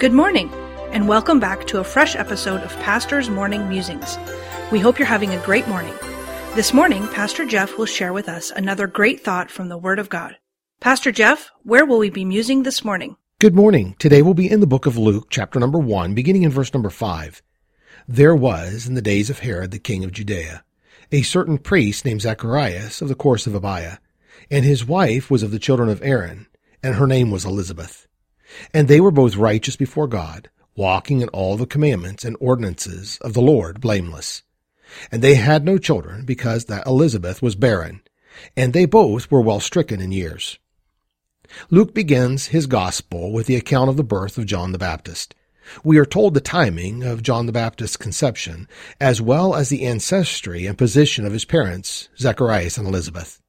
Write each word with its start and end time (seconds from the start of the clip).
Good 0.00 0.14
morning, 0.14 0.50
and 0.92 1.06
welcome 1.06 1.40
back 1.40 1.66
to 1.66 1.78
a 1.78 1.84
fresh 1.84 2.16
episode 2.16 2.62
of 2.62 2.74
Pastor's 2.78 3.28
Morning 3.28 3.68
Musings. 3.68 4.16
We 4.72 4.78
hope 4.78 4.98
you're 4.98 5.04
having 5.04 5.34
a 5.34 5.44
great 5.44 5.68
morning. 5.68 5.92
This 6.54 6.72
morning, 6.72 7.06
Pastor 7.08 7.44
Jeff 7.44 7.76
will 7.76 7.84
share 7.84 8.14
with 8.14 8.26
us 8.26 8.50
another 8.50 8.86
great 8.86 9.22
thought 9.22 9.50
from 9.50 9.68
the 9.68 9.76
Word 9.76 9.98
of 9.98 10.08
God. 10.08 10.38
Pastor 10.80 11.12
Jeff, 11.12 11.50
where 11.64 11.84
will 11.84 11.98
we 11.98 12.08
be 12.08 12.24
musing 12.24 12.62
this 12.62 12.82
morning? 12.82 13.18
Good 13.40 13.54
morning. 13.54 13.94
Today 13.98 14.22
we'll 14.22 14.32
be 14.32 14.50
in 14.50 14.60
the 14.60 14.66
book 14.66 14.86
of 14.86 14.96
Luke, 14.96 15.26
chapter 15.28 15.60
number 15.60 15.78
1, 15.78 16.14
beginning 16.14 16.44
in 16.44 16.50
verse 16.50 16.72
number 16.72 16.88
5. 16.88 17.42
There 18.08 18.34
was, 18.34 18.86
in 18.86 18.94
the 18.94 19.02
days 19.02 19.28
of 19.28 19.40
Herod 19.40 19.70
the 19.70 19.78
king 19.78 20.02
of 20.02 20.12
Judea, 20.12 20.64
a 21.12 21.20
certain 21.20 21.58
priest 21.58 22.06
named 22.06 22.22
Zacharias 22.22 23.02
of 23.02 23.08
the 23.08 23.14
course 23.14 23.46
of 23.46 23.52
Abia, 23.52 23.98
and 24.50 24.64
his 24.64 24.82
wife 24.82 25.30
was 25.30 25.42
of 25.42 25.50
the 25.50 25.58
children 25.58 25.90
of 25.90 26.02
Aaron, 26.02 26.46
and 26.82 26.94
her 26.94 27.06
name 27.06 27.30
was 27.30 27.44
Elizabeth. 27.44 28.06
And 28.72 28.88
they 28.88 29.00
were 29.00 29.10
both 29.10 29.36
righteous 29.36 29.76
before 29.76 30.06
God, 30.06 30.50
walking 30.76 31.20
in 31.20 31.28
all 31.28 31.56
the 31.56 31.66
commandments 31.66 32.24
and 32.24 32.36
ordinances 32.40 33.18
of 33.20 33.34
the 33.34 33.42
Lord 33.42 33.80
blameless. 33.80 34.42
And 35.12 35.22
they 35.22 35.34
had 35.36 35.64
no 35.64 35.78
children, 35.78 36.24
because 36.24 36.64
that 36.64 36.86
Elizabeth 36.86 37.42
was 37.42 37.54
barren, 37.54 38.00
and 38.56 38.72
they 38.72 38.86
both 38.86 39.30
were 39.30 39.40
well 39.40 39.60
stricken 39.60 40.00
in 40.00 40.12
years. 40.12 40.58
Luke 41.68 41.94
begins 41.94 42.46
his 42.46 42.66
gospel 42.66 43.32
with 43.32 43.46
the 43.46 43.56
account 43.56 43.90
of 43.90 43.96
the 43.96 44.04
birth 44.04 44.38
of 44.38 44.46
John 44.46 44.72
the 44.72 44.78
Baptist. 44.78 45.34
We 45.84 45.98
are 45.98 46.06
told 46.06 46.34
the 46.34 46.40
timing 46.40 47.02
of 47.02 47.22
John 47.22 47.46
the 47.46 47.52
Baptist's 47.52 47.96
conception, 47.96 48.68
as 49.00 49.20
well 49.20 49.54
as 49.54 49.68
the 49.68 49.84
ancestry 49.84 50.66
and 50.66 50.78
position 50.78 51.26
of 51.26 51.32
his 51.32 51.44
parents, 51.44 52.08
Zacharias 52.18 52.78
and 52.78 52.88
Elizabeth. 52.88 53.40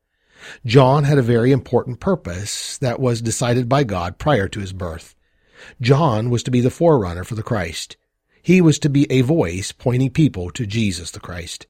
John 0.66 1.04
had 1.04 1.18
a 1.18 1.24
very 1.24 1.52
important 1.52 2.00
purpose 2.00 2.78
that 2.80 3.00
was 3.00 3.22
decided 3.22 3.70
by 3.70 3.84
God 3.84 4.18
prior 4.18 4.48
to 4.48 4.60
his 4.60 4.74
birth. 4.74 5.16
John 5.80 6.30
was 6.30 6.44
to 6.44 6.52
be 6.52 6.62
the 6.62 6.70
forerunner 6.70 7.24
for 7.24 7.36
the 7.36 7.44
Christ. 7.44 7.98
He 8.42 8.62
was 8.62 8.80
to 8.80 8.90
be 8.90 9.10
a 9.12 9.22
voice 9.22 9.72
pointing 9.72 10.10
people 10.10 10.50
to 10.52 10.66
Jesus 10.66 11.12
the 11.12 11.20
Christ. 11.20 11.68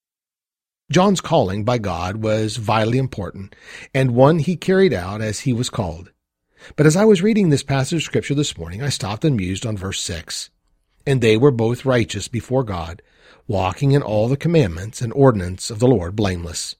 John's 0.91 1.21
calling 1.21 1.63
by 1.63 1.77
God 1.77 2.17
was 2.17 2.57
vitally 2.57 2.97
important, 2.97 3.55
and 3.93 4.11
one 4.11 4.39
he 4.39 4.55
carried 4.55 4.93
out 4.93 5.21
as 5.21 5.41
he 5.41 5.53
was 5.53 5.69
called. 5.69 6.11
But 6.75 6.85
as 6.85 6.95
I 6.95 7.05
was 7.05 7.21
reading 7.21 7.49
this 7.49 7.63
passage 7.63 7.97
of 7.97 8.03
Scripture 8.03 8.35
this 8.35 8.57
morning, 8.57 8.83
I 8.83 8.89
stopped 8.89 9.25
and 9.25 9.35
mused 9.35 9.65
on 9.65 9.77
verse 9.77 10.01
6. 10.01 10.49
And 11.07 11.21
they 11.21 11.37
were 11.37 11.51
both 11.51 11.85
righteous 11.85 12.27
before 12.27 12.63
God, 12.63 13.01
walking 13.47 13.93
in 13.93 14.01
all 14.01 14.27
the 14.27 14.37
commandments 14.37 15.01
and 15.01 15.11
ordinance 15.13 15.71
of 15.71 15.79
the 15.79 15.87
Lord 15.87 16.15
blameless. 16.15 16.75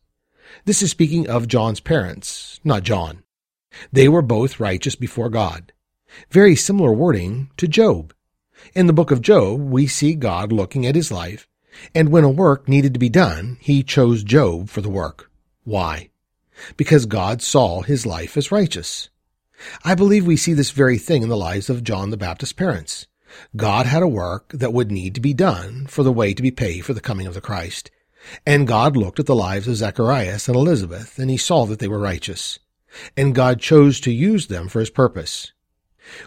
This 0.66 0.82
is 0.82 0.92
speaking 0.92 1.30
of 1.30 1.48
John's 1.48 1.80
parents, 1.80 2.60
not 2.64 2.84
John. 2.84 3.24
They 3.92 4.08
were 4.08 4.22
both 4.22 4.60
righteous 4.60 4.96
before 4.96 5.30
God. 5.30 5.72
Very 6.30 6.56
similar 6.56 6.92
wording 6.92 7.50
to 7.58 7.68
Job. 7.68 8.14
In 8.76 8.88
the 8.88 8.94
book 8.94 9.12
of 9.12 9.22
Job, 9.22 9.60
we 9.62 9.88
see 9.88 10.14
God 10.14 10.52
looking 10.52 10.86
at 10.86 10.96
his 10.96 11.12
life, 11.12 11.48
and 11.96 12.10
when 12.10 12.24
a 12.24 12.30
work 12.30 12.68
needed 12.68 12.94
to 12.94 13.00
be 13.00 13.10
done, 13.10 13.58
he 13.60 13.82
chose 13.82 14.24
Job 14.24 14.70
for 14.70 14.82
the 14.82 14.90
work. 14.90 15.32
Why? 15.64 16.10
Because 16.78 17.06
God 17.06 17.42
saw 17.42 17.82
his 17.82 18.06
life 18.06 18.38
as 18.38 18.52
righteous. 18.52 19.10
I 19.84 19.96
believe 19.96 20.26
we 20.26 20.38
see 20.38 20.54
this 20.54 20.72
very 20.72 20.98
thing 20.98 21.24
in 21.24 21.30
the 21.30 21.38
lives 21.38 21.70
of 21.70 21.84
John 21.84 22.10
the 22.10 22.18
Baptist's 22.18 22.54
parents. 22.54 23.08
God 23.56 23.86
had 23.86 24.04
a 24.04 24.08
work 24.08 24.50
that 24.54 24.74
would 24.74 24.92
need 24.92 25.16
to 25.16 25.22
be 25.22 25.34
done 25.34 25.88
for 25.88 26.04
the 26.04 26.12
way 26.12 26.34
to 26.34 26.42
be 26.42 26.52
paid 26.52 26.82
for 26.82 26.94
the 26.94 27.02
coming 27.02 27.28
of 27.28 27.34
the 27.34 27.42
Christ. 27.42 27.90
And 28.46 28.68
God 28.68 28.96
looked 28.96 29.20
at 29.20 29.26
the 29.26 29.36
lives 29.36 29.68
of 29.68 29.76
Zacharias 29.76 30.48
and 30.48 30.56
Elizabeth, 30.56 31.18
and 31.18 31.30
he 31.30 31.38
saw 31.38 31.66
that 31.66 31.80
they 31.80 31.88
were 31.88 32.00
righteous. 32.00 32.60
And 33.16 33.36
God 33.36 33.60
chose 33.60 34.00
to 34.02 34.12
use 34.12 34.48
them 34.48 34.68
for 34.68 34.80
his 34.80 34.90
purpose. 34.90 35.54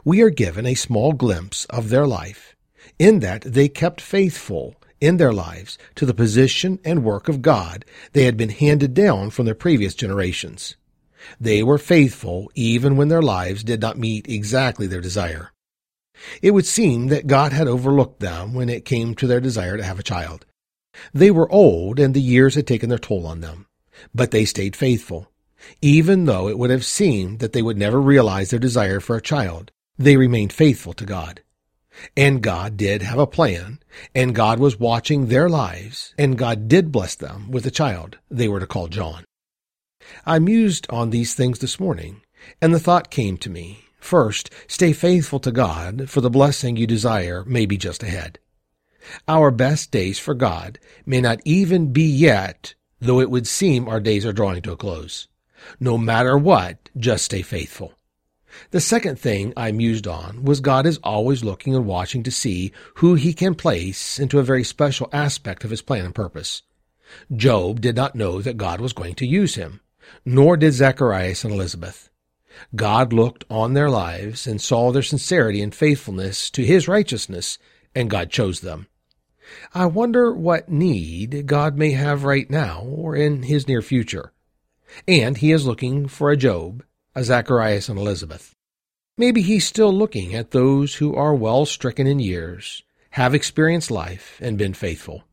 We 0.05 0.23
are 0.23 0.31
given 0.31 0.67
a 0.67 0.75
small 0.75 1.13
glimpse 1.13 1.65
of 1.67 1.89
their 1.89 2.07
life, 2.07 2.57
in 2.99 3.21
that 3.21 3.43
they 3.43 3.69
kept 3.69 4.01
faithful 4.01 4.77
in 5.01 5.17
their 5.19 5.33
lives 5.33 5.77
to 5.97 6.07
the 6.07 6.15
position 6.15 6.79
and 6.85 7.05
work 7.05 7.29
of 7.29 7.43
God 7.43 7.85
they 8.13 8.25
had 8.25 8.37
been 8.37 8.49
handed 8.49 8.95
down 8.95 9.31
from 9.31 9.45
their 9.45 9.55
previous 9.55 9.95
generations. 9.95 10.77
They 11.41 11.63
were 11.63 11.79
faithful 11.79 12.51
even 12.55 12.97
when 12.97 13.09
their 13.09 13.23
lives 13.23 13.65
did 13.65 13.81
not 13.81 13.99
meet 13.99 14.29
exactly 14.29 14.87
their 14.87 15.01
desire. 15.01 15.53
It 16.43 16.53
would 16.53 16.67
seem 16.67 17.09
that 17.09 17.27
God 17.27 17.53
had 17.53 17.67
overlooked 17.67 18.21
them 18.21 18.55
when 18.55 18.69
it 18.69 18.85
came 18.85 19.15
to 19.17 19.27
their 19.27 19.41
desire 19.41 19.77
to 19.77 19.85
have 19.85 19.99
a 19.99 20.05
child. 20.05 20.47
They 21.13 21.31
were 21.31 21.51
old 21.51 21.99
and 21.99 22.15
the 22.15 22.21
years 22.21 22.55
had 22.55 22.67
taken 22.67 22.89
their 22.89 22.99
toll 22.99 23.27
on 23.27 23.41
them, 23.41 23.67
but 24.15 24.31
they 24.31 24.45
stayed 24.45 24.77
faithful. 24.77 25.31
Even 25.81 26.27
though 26.27 26.49
it 26.49 26.59
would 26.59 26.71
have 26.71 26.85
seemed 26.85 27.39
that 27.39 27.53
they 27.53 27.63
would 27.63 27.79
never 27.79 28.01
realize 28.01 28.51
their 28.51 28.59
desire 28.59 29.01
for 29.01 29.17
a 29.17 29.23
child, 29.23 29.71
they 29.99 30.17
remained 30.17 30.53
faithful 30.53 30.93
to 30.95 31.07
God. 31.07 31.43
And 32.17 32.43
God 32.43 32.77
did 32.77 33.03
have 33.03 33.19
a 33.19 33.27
plan, 33.27 33.79
and 34.15 34.35
God 34.35 34.59
was 34.59 34.81
watching 34.81 35.27
their 35.27 35.49
lives, 35.49 36.13
and 36.19 36.37
God 36.37 36.69
did 36.69 36.91
bless 36.91 37.15
them 37.15 37.51
with 37.51 37.65
a 37.67 37.71
child 37.71 38.19
they 38.31 38.49
were 38.49 38.61
to 38.61 38.67
call 38.67 38.89
John. 38.89 39.25
I 40.27 40.39
mused 40.39 40.87
on 40.91 41.11
these 41.11 41.35
things 41.35 41.61
this 41.61 41.81
morning, 41.81 42.23
and 42.61 42.75
the 42.75 42.81
thought 42.81 43.11
came 43.11 43.39
to 43.39 43.51
me. 43.51 43.85
First, 43.99 44.51
stay 44.67 44.93
faithful 44.93 45.41
to 45.41 45.53
God, 45.53 46.11
for 46.11 46.21
the 46.21 46.31
blessing 46.31 46.77
you 46.77 46.87
desire 46.87 47.45
may 47.47 47.65
be 47.65 47.79
just 47.79 48.03
ahead. 48.03 48.39
Our 49.29 49.51
best 49.51 49.91
days 49.91 50.19
for 50.19 50.35
God 50.35 50.79
may 51.05 51.21
not 51.21 51.41
even 51.45 51.93
be 51.93 52.05
yet, 52.05 52.75
though 53.01 53.21
it 53.21 53.31
would 53.31 53.47
seem 53.47 53.89
our 53.89 54.01
days 54.01 54.25
are 54.25 54.33
drawing 54.33 54.63
to 54.63 54.73
a 54.73 54.77
close. 54.77 55.29
No 55.81 55.97
matter 55.99 56.37
what, 56.37 56.89
just 56.97 57.25
stay 57.25 57.43
faithful. 57.43 57.95
The 58.71 58.81
second 58.81 59.19
thing 59.19 59.53
I 59.57 59.73
mused 59.73 60.07
on 60.07 60.45
was 60.45 60.61
God 60.61 60.87
is 60.87 60.99
always 61.03 61.43
looking 61.43 61.75
and 61.75 61.87
watching 61.87 62.23
to 62.23 62.31
see 62.31 62.73
who 62.97 63.15
he 63.15 63.35
can 63.35 63.55
place 63.55 64.19
into 64.19 64.39
a 64.39 64.45
very 64.45 64.63
special 64.63 65.09
aspect 65.13 65.65
of 65.65 65.71
his 65.71 65.83
plan 65.83 66.05
and 66.05 66.15
purpose. 66.15 66.63
Job 67.35 67.81
did 67.81 67.97
not 67.97 68.15
know 68.15 68.41
that 68.41 68.57
God 68.57 68.81
was 68.81 68.93
going 68.93 69.15
to 69.17 69.27
use 69.27 69.57
him, 69.57 69.81
nor 70.25 70.57
did 70.57 70.73
Zacharias 70.73 71.45
and 71.45 71.53
Elizabeth. 71.53 72.11
God 72.77 73.13
looked 73.13 73.45
on 73.51 73.75
their 73.75 73.91
lives 73.91 74.47
and 74.47 74.61
saw 74.61 74.93
their 74.93 75.03
sincerity 75.03 75.61
and 75.61 75.75
faithfulness 75.75 76.49
to 76.51 76.65
his 76.65 76.87
righteousness, 76.87 77.59
and 77.95 78.11
God 78.11 78.31
chose 78.31 78.61
them. 78.61 78.87
I 79.75 79.87
wonder 79.87 80.33
what 80.33 80.69
need 80.69 81.47
God 81.47 81.77
may 81.77 81.93
have 81.93 82.25
right 82.25 82.49
now 82.49 82.83
or 82.83 83.15
in 83.17 83.45
his 83.45 83.69
near 83.69 83.83
future. 83.83 84.33
And 85.09 85.37
he 85.37 85.53
is 85.53 85.67
looking 85.67 86.09
for 86.09 86.31
a 86.31 86.37
Job, 86.37 86.85
a 87.15 87.25
Zacharias 87.25 87.89
and 87.89 87.99
Elizabeth. 87.99 88.55
Maybe 89.17 89.43
he's 89.43 89.65
still 89.65 89.93
looking 89.93 90.35
at 90.35 90.51
those 90.51 90.97
who 90.97 91.15
are 91.15 91.35
well 91.35 91.67
stricken 91.67 92.07
in 92.07 92.19
years, 92.19 92.83
have 93.11 93.35
experienced 93.35 93.91
life, 93.91 94.39
and 94.43 94.59
been 94.59 94.75
faithful. 94.75 95.25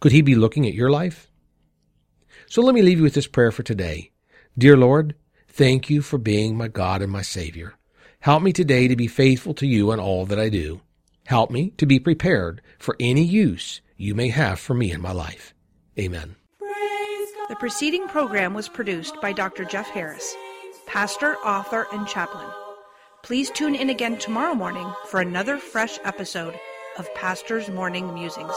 Could 0.00 0.12
he 0.12 0.22
be 0.22 0.34
looking 0.34 0.66
at 0.66 0.74
your 0.74 0.90
life? 0.90 1.30
So 2.46 2.62
let 2.62 2.74
me 2.74 2.82
leave 2.82 2.98
you 2.98 3.04
with 3.04 3.14
this 3.14 3.26
prayer 3.26 3.52
for 3.52 3.62
today. 3.62 4.10
Dear 4.56 4.76
Lord, 4.76 5.14
thank 5.48 5.90
you 5.90 6.02
for 6.02 6.18
being 6.18 6.56
my 6.56 6.68
God 6.68 7.02
and 7.02 7.12
my 7.12 7.22
Savior. 7.22 7.74
Help 8.20 8.42
me 8.42 8.52
today 8.52 8.88
to 8.88 8.96
be 8.96 9.06
faithful 9.06 9.54
to 9.54 9.66
you 9.66 9.92
in 9.92 10.00
all 10.00 10.26
that 10.26 10.40
I 10.40 10.48
do. 10.48 10.80
Help 11.28 11.50
me 11.50 11.74
to 11.76 11.84
be 11.84 12.00
prepared 12.00 12.62
for 12.78 12.96
any 12.98 13.22
use 13.22 13.82
you 13.98 14.14
may 14.14 14.28
have 14.28 14.58
for 14.58 14.72
me 14.72 14.90
in 14.90 15.02
my 15.02 15.12
life. 15.12 15.52
Amen. 15.98 16.36
The 17.50 17.56
preceding 17.56 18.08
program 18.08 18.54
was 18.54 18.66
produced 18.66 19.20
by 19.20 19.34
Dr. 19.34 19.66
Jeff 19.66 19.90
Harris, 19.90 20.34
pastor, 20.86 21.34
author, 21.44 21.86
and 21.92 22.08
chaplain. 22.08 22.48
Please 23.22 23.50
tune 23.50 23.74
in 23.74 23.90
again 23.90 24.16
tomorrow 24.16 24.54
morning 24.54 24.90
for 25.08 25.20
another 25.20 25.58
fresh 25.58 25.98
episode 26.02 26.58
of 26.96 27.14
Pastor's 27.14 27.68
Morning 27.68 28.14
Musings. 28.14 28.54